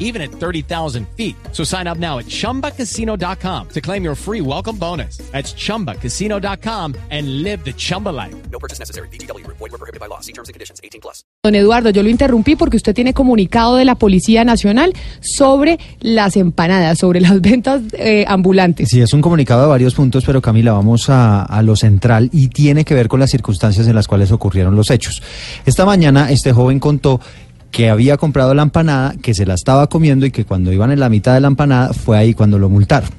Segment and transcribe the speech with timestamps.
[0.00, 1.36] even at 30,000 feet.
[1.52, 5.18] So sign up now at chumbacasino.com to claim your free welcome bonus.
[5.30, 8.34] That's chumbacasino.com and live the Chumba life.
[8.50, 9.06] No purchase necessary.
[9.12, 9.46] BGW.
[9.46, 10.20] Void were prohibited by law.
[10.20, 10.80] See terms and conditions.
[10.82, 11.24] 18 plus.
[11.42, 16.36] Don Eduardo, yo lo interrumpí porque usted tiene comunicado de la Policía Nacional sobre las
[16.36, 18.88] empanadas, sobre las ventas eh, ambulantes.
[18.90, 22.48] Sí, es un comunicado de varios puntos, pero Camila, vamos a, a lo central y
[22.48, 25.22] tiene que ver con las circunstancias en las cuales ocurrieron los hechos.
[25.64, 27.20] Esta mañana este joven contó
[27.70, 31.00] que había comprado la empanada, que se la estaba comiendo y que cuando iban en
[31.00, 33.10] la mitad de la empanada fue ahí cuando lo multaron.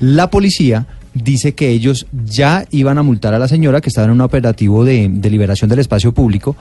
[0.00, 4.12] La policía dice que ellos ya iban a multar a la señora que estaba en
[4.12, 6.56] un operativo de, liberación del espacio público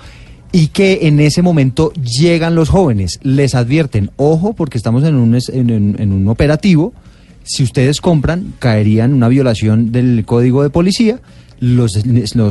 [0.52, 6.28] y que en ese momento llegan los jóvenes, les advierten, ojo porque estamos en un,
[6.28, 6.94] operativo,
[7.44, 11.20] si ustedes compran caería en una violación del código de policía,
[11.60, 12.04] los,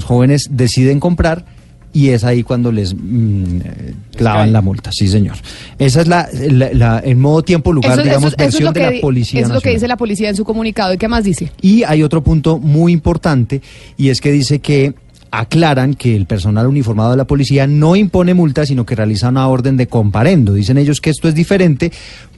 [0.05, 1.45] jóvenes deciden comprar
[1.93, 3.61] y es ahí cuando les mm,
[4.23, 5.37] clavan la multa, sí señor.
[5.79, 8.73] Esa es la, la- la- en modo tiempo, lugar, Eso- digamos, eso- eso es versión
[8.75, 9.41] de la di- policía.
[9.41, 10.95] eso es lo que dice la policía en su comunicado.
[10.95, 11.53] ¿Y qué más dice?
[11.61, 13.61] Y hay otro punto muy importante
[13.97, 14.95] y es que dice que
[15.31, 19.49] aclaran que el personal uniformado de la policía no impone multa, sino que realiza una
[19.49, 20.53] orden de comparendo.
[20.53, 21.91] Dicen ellos que esto es diferente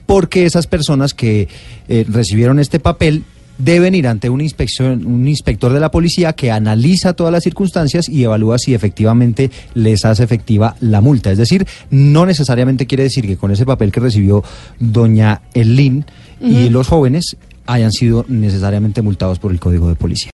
[0.05, 1.47] porque esas personas que
[1.89, 3.23] eh, recibieron este papel
[3.57, 8.09] deben ir ante una inspección, un inspector de la policía que analiza todas las circunstancias
[8.09, 11.31] y evalúa si efectivamente les hace efectiva la multa.
[11.31, 14.43] Es decir, no necesariamente quiere decir que con ese papel que recibió
[14.79, 16.05] doña Elín
[16.41, 20.31] y los jóvenes hayan sido necesariamente multados por el Código de Policía.